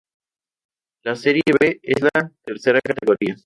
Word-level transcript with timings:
La 1.03 1.13
"Serie 1.15 1.43
B" 1.59 1.79
es 1.83 2.01
la 2.01 2.31
tercera 2.43 2.79
categoría. 2.81 3.35